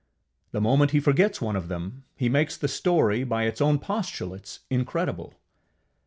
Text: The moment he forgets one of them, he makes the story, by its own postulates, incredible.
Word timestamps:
The 0.51 0.59
moment 0.59 0.89
he 0.89 0.99
forgets 0.99 1.41
one 1.41 1.55
of 1.55 1.67
them, 1.67 2.05
he 2.15 2.27
makes 2.27 2.57
the 2.57 2.67
story, 2.67 3.23
by 3.23 3.43
its 3.43 3.61
own 3.61 3.77
postulates, 3.77 4.61
incredible. 4.67 5.35